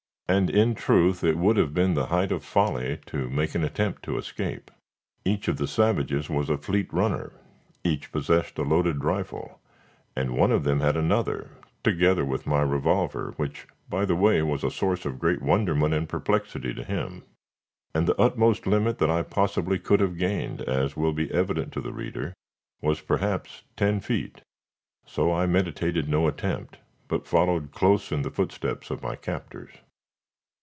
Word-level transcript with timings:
And 0.27 0.49
in 0.49 0.75
truth 0.75 1.25
it 1.25 1.37
would 1.37 1.57
have 1.57 1.73
been 1.73 1.93
the 1.93 2.05
height 2.05 2.31
of 2.31 2.41
folly 2.45 2.99
to 3.07 3.29
make 3.29 3.53
an 3.53 3.65
attempt 3.65 4.03
to 4.03 4.17
escape. 4.17 4.71
Each 5.25 5.49
of 5.49 5.57
the 5.57 5.67
savages 5.67 6.29
was 6.29 6.49
a 6.49 6.55
fleet 6.57 6.87
runner, 6.93 7.33
each 7.83 8.13
possessed 8.13 8.57
a 8.57 8.61
loaded 8.63 9.03
rifle 9.03 9.59
(and 10.15 10.31
one 10.31 10.53
of 10.53 10.63
them 10.63 10.79
had 10.79 10.95
another, 10.95 11.49
together 11.83 12.23
with 12.23 12.47
my 12.47 12.61
revolver, 12.61 13.33
which, 13.35 13.67
by 13.89 14.05
the 14.05 14.15
way, 14.15 14.41
was 14.41 14.63
a 14.63 14.71
source 14.71 15.05
of 15.05 15.19
great 15.19 15.41
wonderment 15.41 15.93
and 15.93 16.07
perplexity 16.07 16.73
to 16.75 16.83
him), 16.85 17.23
and 17.93 18.07
the 18.07 18.17
utmost 18.17 18.65
limit 18.65 18.99
that 18.99 19.09
I 19.11 19.23
possibly 19.23 19.79
could 19.79 19.99
have 19.99 20.17
gained, 20.17 20.61
as 20.61 20.95
will 20.95 21.11
be 21.11 21.29
evident 21.31 21.73
to 21.73 21.81
the 21.81 21.91
reader, 21.91 22.33
was 22.81 23.01
perhaps 23.01 23.63
ten 23.75 23.99
feet. 23.99 24.39
So 25.05 25.33
I 25.33 25.45
meditated 25.45 26.07
no 26.07 26.25
attempt, 26.29 26.77
but 27.09 27.27
followed 27.27 27.73
close 27.73 28.13
in 28.13 28.21
the 28.21 28.31
footsteps 28.31 28.89
of 28.89 29.03
my 29.03 29.17
captors. 29.17 29.73